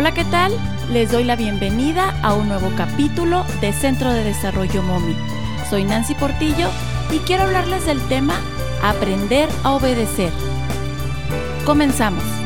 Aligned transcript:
Hola, 0.00 0.14
¿qué 0.14 0.24
tal? 0.24 0.50
Les 0.90 1.12
doy 1.12 1.24
la 1.24 1.36
bienvenida 1.36 2.18
a 2.22 2.32
un 2.32 2.48
nuevo 2.48 2.72
capítulo 2.74 3.44
de 3.60 3.70
Centro 3.70 4.10
de 4.10 4.24
Desarrollo 4.24 4.82
MOMI. 4.82 5.14
Soy 5.68 5.84
Nancy 5.84 6.14
Portillo 6.14 6.70
y 7.12 7.18
quiero 7.18 7.42
hablarles 7.42 7.84
del 7.84 8.00
tema 8.08 8.40
Aprender 8.82 9.50
a 9.62 9.72
obedecer. 9.72 10.32
Comenzamos. 11.66 12.39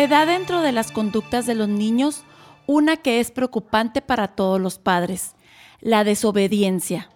Se 0.00 0.08
da 0.08 0.24
dentro 0.24 0.62
de 0.62 0.72
las 0.72 0.92
conductas 0.92 1.44
de 1.44 1.54
los 1.54 1.68
niños 1.68 2.24
una 2.66 2.96
que 2.96 3.20
es 3.20 3.30
preocupante 3.30 4.00
para 4.00 4.28
todos 4.28 4.58
los 4.58 4.78
padres, 4.78 5.36
la 5.82 6.04
desobediencia. 6.04 7.10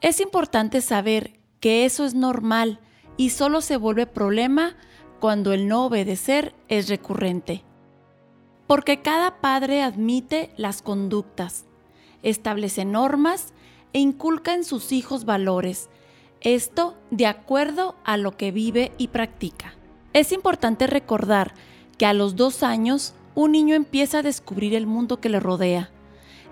Es 0.00 0.18
importante 0.20 0.80
saber 0.80 1.38
que 1.60 1.84
eso 1.84 2.06
es 2.06 2.14
normal 2.14 2.80
y 3.18 3.28
solo 3.28 3.60
se 3.60 3.76
vuelve 3.76 4.06
problema 4.06 4.74
cuando 5.20 5.52
el 5.52 5.68
no 5.68 5.84
obedecer 5.84 6.54
es 6.68 6.88
recurrente. 6.88 7.62
Porque 8.66 9.02
cada 9.02 9.42
padre 9.42 9.82
admite 9.82 10.50
las 10.56 10.80
conductas, 10.80 11.66
establece 12.22 12.86
normas 12.86 13.52
e 13.92 13.98
inculca 13.98 14.54
en 14.54 14.64
sus 14.64 14.92
hijos 14.92 15.26
valores, 15.26 15.90
esto 16.40 16.96
de 17.10 17.26
acuerdo 17.26 17.96
a 18.04 18.16
lo 18.16 18.34
que 18.34 18.50
vive 18.50 18.92
y 18.96 19.08
practica. 19.08 19.74
Es 20.14 20.32
importante 20.32 20.86
recordar 20.86 21.52
que 21.98 22.06
a 22.06 22.14
los 22.14 22.36
dos 22.36 22.62
años 22.62 23.14
un 23.34 23.52
niño 23.52 23.74
empieza 23.74 24.18
a 24.18 24.22
descubrir 24.22 24.74
el 24.74 24.86
mundo 24.86 25.20
que 25.20 25.28
le 25.28 25.40
rodea 25.40 25.90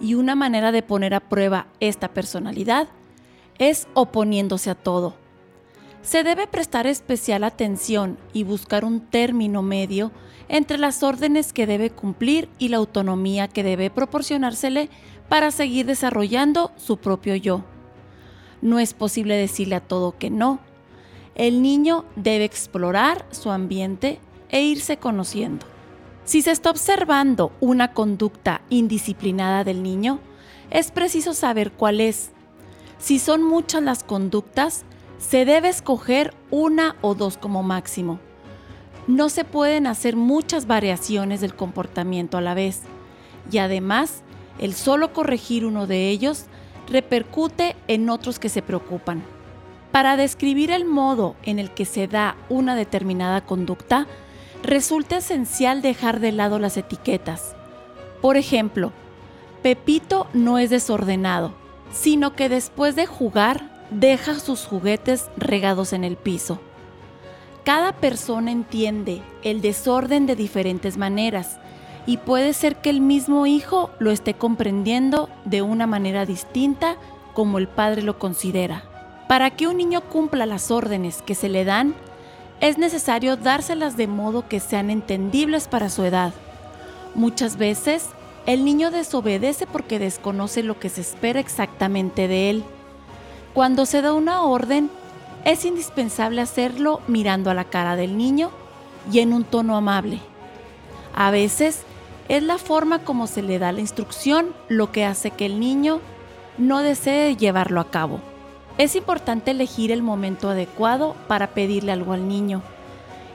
y 0.00 0.14
una 0.14 0.34
manera 0.34 0.72
de 0.72 0.82
poner 0.82 1.14
a 1.14 1.20
prueba 1.20 1.66
esta 1.80 2.08
personalidad 2.08 2.88
es 3.58 3.86
oponiéndose 3.94 4.70
a 4.70 4.74
todo. 4.74 5.14
Se 6.02 6.22
debe 6.22 6.46
prestar 6.46 6.86
especial 6.86 7.44
atención 7.44 8.18
y 8.32 8.44
buscar 8.44 8.84
un 8.84 9.00
término 9.00 9.62
medio 9.62 10.10
entre 10.48 10.76
las 10.76 11.02
órdenes 11.02 11.52
que 11.52 11.66
debe 11.66 11.90
cumplir 11.90 12.48
y 12.58 12.68
la 12.68 12.76
autonomía 12.76 13.48
que 13.48 13.62
debe 13.62 13.88
proporcionársele 13.90 14.90
para 15.28 15.50
seguir 15.50 15.86
desarrollando 15.86 16.72
su 16.76 16.98
propio 16.98 17.34
yo. 17.34 17.64
No 18.60 18.78
es 18.78 18.92
posible 18.92 19.36
decirle 19.36 19.76
a 19.76 19.80
todo 19.80 20.18
que 20.18 20.28
no. 20.28 20.60
El 21.34 21.62
niño 21.62 22.04
debe 22.16 22.44
explorar 22.44 23.24
su 23.30 23.50
ambiente 23.50 24.20
e 24.54 24.62
irse 24.62 24.98
conociendo. 24.98 25.66
Si 26.24 26.40
se 26.40 26.52
está 26.52 26.70
observando 26.70 27.50
una 27.60 27.92
conducta 27.92 28.62
indisciplinada 28.70 29.64
del 29.64 29.82
niño, 29.82 30.20
es 30.70 30.92
preciso 30.92 31.34
saber 31.34 31.72
cuál 31.72 32.00
es. 32.00 32.30
Si 32.98 33.18
son 33.18 33.42
muchas 33.42 33.82
las 33.82 34.04
conductas, 34.04 34.84
se 35.18 35.44
debe 35.44 35.68
escoger 35.68 36.32
una 36.52 36.94
o 37.00 37.16
dos 37.16 37.36
como 37.36 37.64
máximo. 37.64 38.20
No 39.08 39.28
se 39.28 39.44
pueden 39.44 39.88
hacer 39.88 40.14
muchas 40.14 40.68
variaciones 40.68 41.40
del 41.40 41.56
comportamiento 41.56 42.38
a 42.38 42.40
la 42.40 42.54
vez 42.54 42.82
y 43.50 43.58
además 43.58 44.22
el 44.60 44.74
solo 44.74 45.12
corregir 45.12 45.66
uno 45.66 45.88
de 45.88 46.10
ellos 46.10 46.44
repercute 46.88 47.74
en 47.88 48.08
otros 48.08 48.38
que 48.38 48.48
se 48.48 48.62
preocupan. 48.62 49.24
Para 49.90 50.16
describir 50.16 50.70
el 50.70 50.84
modo 50.84 51.34
en 51.42 51.58
el 51.58 51.72
que 51.72 51.84
se 51.84 52.06
da 52.06 52.36
una 52.48 52.76
determinada 52.76 53.40
conducta, 53.44 54.06
resulta 54.64 55.18
esencial 55.18 55.82
dejar 55.82 56.20
de 56.20 56.32
lado 56.32 56.58
las 56.58 56.76
etiquetas. 56.76 57.54
Por 58.20 58.36
ejemplo, 58.36 58.92
Pepito 59.62 60.26
no 60.32 60.58
es 60.58 60.70
desordenado, 60.70 61.52
sino 61.92 62.34
que 62.34 62.48
después 62.48 62.96
de 62.96 63.06
jugar 63.06 63.70
deja 63.90 64.38
sus 64.40 64.64
juguetes 64.66 65.30
regados 65.36 65.92
en 65.92 66.04
el 66.04 66.16
piso. 66.16 66.58
Cada 67.64 67.92
persona 67.92 68.50
entiende 68.50 69.22
el 69.42 69.60
desorden 69.60 70.26
de 70.26 70.36
diferentes 70.36 70.96
maneras 70.96 71.58
y 72.06 72.18
puede 72.18 72.52
ser 72.52 72.76
que 72.76 72.90
el 72.90 73.00
mismo 73.00 73.46
hijo 73.46 73.90
lo 73.98 74.10
esté 74.10 74.34
comprendiendo 74.34 75.30
de 75.44 75.62
una 75.62 75.86
manera 75.86 76.26
distinta 76.26 76.96
como 77.32 77.58
el 77.58 77.68
padre 77.68 78.02
lo 78.02 78.18
considera. 78.18 78.84
Para 79.28 79.50
que 79.50 79.66
un 79.66 79.78
niño 79.78 80.02
cumpla 80.02 80.44
las 80.44 80.70
órdenes 80.70 81.22
que 81.22 81.34
se 81.34 81.48
le 81.48 81.64
dan, 81.64 81.94
es 82.60 82.78
necesario 82.78 83.36
dárselas 83.36 83.96
de 83.96 84.06
modo 84.06 84.48
que 84.48 84.60
sean 84.60 84.90
entendibles 84.90 85.68
para 85.68 85.90
su 85.90 86.04
edad. 86.04 86.32
Muchas 87.14 87.56
veces, 87.56 88.08
el 88.46 88.64
niño 88.64 88.90
desobedece 88.90 89.66
porque 89.66 89.98
desconoce 89.98 90.62
lo 90.62 90.78
que 90.78 90.88
se 90.88 91.00
espera 91.00 91.40
exactamente 91.40 92.28
de 92.28 92.50
él. 92.50 92.64
Cuando 93.54 93.86
se 93.86 94.02
da 94.02 94.12
una 94.12 94.42
orden, 94.42 94.90
es 95.44 95.64
indispensable 95.64 96.40
hacerlo 96.40 97.00
mirando 97.06 97.50
a 97.50 97.54
la 97.54 97.64
cara 97.64 97.96
del 97.96 98.16
niño 98.16 98.50
y 99.12 99.20
en 99.20 99.32
un 99.32 99.44
tono 99.44 99.76
amable. 99.76 100.20
A 101.14 101.30
veces, 101.30 101.82
es 102.28 102.42
la 102.42 102.58
forma 102.58 103.00
como 103.00 103.26
se 103.26 103.42
le 103.42 103.58
da 103.58 103.72
la 103.72 103.80
instrucción 103.80 104.54
lo 104.68 104.90
que 104.90 105.04
hace 105.04 105.30
que 105.30 105.46
el 105.46 105.60
niño 105.60 106.00
no 106.56 106.80
desee 106.80 107.36
llevarlo 107.36 107.80
a 107.80 107.90
cabo. 107.90 108.20
Es 108.76 108.96
importante 108.96 109.52
elegir 109.52 109.92
el 109.92 110.02
momento 110.02 110.48
adecuado 110.48 111.14
para 111.28 111.54
pedirle 111.54 111.92
algo 111.92 112.12
al 112.12 112.26
niño. 112.26 112.60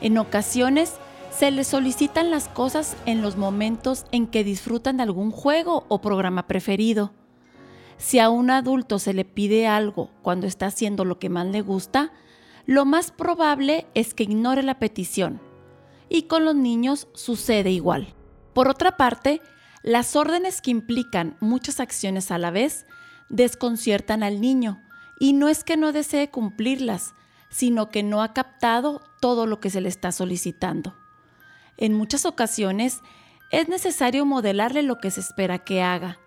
En 0.01 0.17
ocasiones, 0.17 0.95
se 1.31 1.49
le 1.51 1.63
solicitan 1.63 2.29
las 2.29 2.49
cosas 2.49 2.97
en 3.05 3.21
los 3.21 3.37
momentos 3.37 4.05
en 4.11 4.27
que 4.27 4.43
disfrutan 4.43 4.97
de 4.97 5.03
algún 5.03 5.31
juego 5.31 5.85
o 5.87 6.01
programa 6.01 6.47
preferido. 6.47 7.13
Si 7.97 8.19
a 8.19 8.29
un 8.29 8.49
adulto 8.49 8.99
se 8.99 9.13
le 9.13 9.23
pide 9.23 9.65
algo 9.65 10.09
cuando 10.21 10.45
está 10.45 10.65
haciendo 10.65 11.05
lo 11.05 11.19
que 11.19 11.29
más 11.29 11.47
le 11.47 11.61
gusta, 11.61 12.11
lo 12.65 12.83
más 12.83 13.11
probable 13.11 13.87
es 13.93 14.13
que 14.13 14.23
ignore 14.23 14.63
la 14.63 14.79
petición. 14.79 15.39
Y 16.09 16.23
con 16.23 16.43
los 16.43 16.55
niños 16.55 17.07
sucede 17.13 17.71
igual. 17.71 18.13
Por 18.53 18.67
otra 18.67 18.97
parte, 18.97 19.41
las 19.83 20.17
órdenes 20.17 20.59
que 20.59 20.71
implican 20.71 21.37
muchas 21.39 21.79
acciones 21.79 22.29
a 22.31 22.37
la 22.37 22.51
vez 22.51 22.85
desconciertan 23.29 24.23
al 24.23 24.41
niño 24.41 24.81
y 25.19 25.33
no 25.33 25.49
es 25.49 25.63
que 25.63 25.77
no 25.77 25.91
desee 25.91 26.29
cumplirlas, 26.29 27.13
sino 27.49 27.89
que 27.89 28.01
no 28.03 28.23
ha 28.23 28.33
captado 28.33 29.01
todo 29.19 29.45
lo 29.45 29.59
que 29.59 29.69
se 29.69 29.81
le 29.81 29.89
está 29.89 30.11
solicitando. 30.11 30.95
En 31.77 31.93
muchas 31.93 32.25
ocasiones 32.25 33.01
es 33.51 33.67
necesario 33.67 34.25
modelarle 34.25 34.83
lo 34.83 34.99
que 34.99 35.11
se 35.11 35.19
espera 35.19 35.59
que 35.59 35.81
haga. 35.81 36.19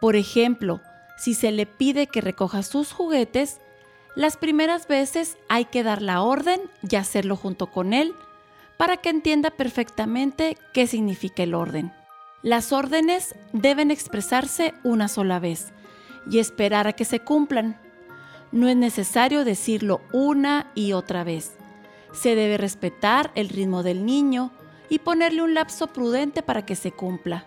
Por 0.00 0.16
ejemplo, 0.16 0.80
si 1.16 1.34
se 1.34 1.50
le 1.50 1.66
pide 1.66 2.06
que 2.06 2.20
recoja 2.20 2.62
sus 2.62 2.92
juguetes, 2.92 3.60
las 4.14 4.36
primeras 4.36 4.88
veces 4.88 5.36
hay 5.48 5.64
que 5.66 5.82
dar 5.82 6.02
la 6.02 6.22
orden 6.22 6.60
y 6.88 6.96
hacerlo 6.96 7.36
junto 7.36 7.70
con 7.70 7.92
él 7.92 8.14
para 8.76 8.96
que 8.96 9.10
entienda 9.10 9.50
perfectamente 9.50 10.56
qué 10.72 10.86
significa 10.86 11.42
el 11.42 11.54
orden. 11.54 11.92
Las 12.42 12.72
órdenes 12.72 13.34
deben 13.52 13.90
expresarse 13.90 14.74
una 14.84 15.08
sola 15.08 15.40
vez 15.40 15.72
y 16.30 16.38
esperar 16.38 16.86
a 16.86 16.92
que 16.92 17.04
se 17.04 17.20
cumplan. 17.20 17.80
No 18.50 18.68
es 18.68 18.76
necesario 18.76 19.44
decirlo 19.44 20.00
una 20.12 20.70
y 20.74 20.92
otra 20.92 21.24
vez. 21.24 21.56
Se 22.12 22.34
debe 22.34 22.56
respetar 22.56 23.30
el 23.34 23.48
ritmo 23.48 23.82
del 23.82 24.06
niño 24.06 24.50
y 24.88 25.00
ponerle 25.00 25.42
un 25.42 25.54
lapso 25.54 25.88
prudente 25.88 26.42
para 26.42 26.64
que 26.64 26.74
se 26.74 26.92
cumpla. 26.92 27.44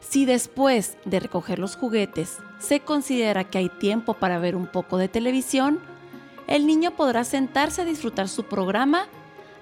Si 0.00 0.26
después 0.26 0.96
de 1.04 1.20
recoger 1.20 1.58
los 1.60 1.76
juguetes 1.76 2.38
se 2.58 2.80
considera 2.80 3.44
que 3.44 3.58
hay 3.58 3.68
tiempo 3.68 4.14
para 4.14 4.38
ver 4.38 4.56
un 4.56 4.66
poco 4.66 4.98
de 4.98 5.08
televisión, 5.08 5.78
el 6.48 6.66
niño 6.66 6.96
podrá 6.96 7.22
sentarse 7.22 7.82
a 7.82 7.84
disfrutar 7.84 8.28
su 8.28 8.44
programa 8.44 9.06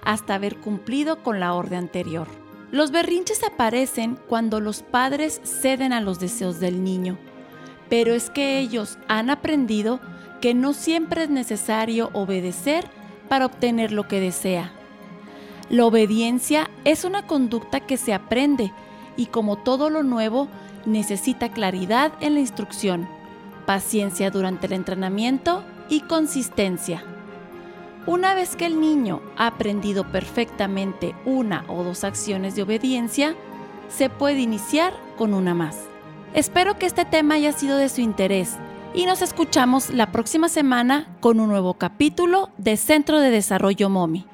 hasta 0.03 0.35
haber 0.35 0.57
cumplido 0.57 1.21
con 1.21 1.39
la 1.39 1.53
orden 1.53 1.79
anterior. 1.79 2.27
Los 2.71 2.91
berrinches 2.91 3.43
aparecen 3.43 4.17
cuando 4.27 4.59
los 4.59 4.81
padres 4.81 5.41
ceden 5.43 5.93
a 5.93 6.01
los 6.01 6.19
deseos 6.19 6.59
del 6.59 6.83
niño, 6.83 7.17
pero 7.89 8.13
es 8.13 8.29
que 8.29 8.59
ellos 8.59 8.97
han 9.07 9.29
aprendido 9.29 9.99
que 10.41 10.53
no 10.53 10.73
siempre 10.73 11.23
es 11.23 11.29
necesario 11.29 12.09
obedecer 12.13 12.89
para 13.29 13.45
obtener 13.45 13.91
lo 13.91 14.07
que 14.07 14.19
desea. 14.19 14.73
La 15.69 15.85
obediencia 15.85 16.69
es 16.83 17.05
una 17.05 17.27
conducta 17.27 17.79
que 17.79 17.95
se 17.95 18.13
aprende 18.13 18.73
y 19.15 19.27
como 19.27 19.57
todo 19.57 19.89
lo 19.89 20.03
nuevo 20.03 20.49
necesita 20.85 21.49
claridad 21.49 22.11
en 22.19 22.33
la 22.33 22.39
instrucción, 22.41 23.07
paciencia 23.65 24.31
durante 24.31 24.67
el 24.67 24.73
entrenamiento 24.73 25.63
y 25.87 26.01
consistencia. 26.01 27.03
Una 28.07 28.33
vez 28.33 28.55
que 28.55 28.65
el 28.65 28.81
niño 28.81 29.21
ha 29.37 29.47
aprendido 29.47 30.11
perfectamente 30.11 31.15
una 31.23 31.63
o 31.67 31.83
dos 31.83 32.03
acciones 32.03 32.55
de 32.55 32.63
obediencia, 32.63 33.35
se 33.89 34.09
puede 34.09 34.39
iniciar 34.39 34.91
con 35.17 35.35
una 35.35 35.53
más. 35.53 35.77
Espero 36.33 36.79
que 36.79 36.87
este 36.87 37.05
tema 37.05 37.35
haya 37.35 37.53
sido 37.53 37.77
de 37.77 37.89
su 37.89 38.01
interés 38.01 38.57
y 38.93 39.05
nos 39.05 39.21
escuchamos 39.21 39.89
la 39.89 40.11
próxima 40.11 40.49
semana 40.49 41.07
con 41.19 41.39
un 41.39 41.49
nuevo 41.49 41.75
capítulo 41.75 42.49
de 42.57 42.77
Centro 42.77 43.19
de 43.19 43.29
Desarrollo 43.29 43.89
MOMI. 43.89 44.25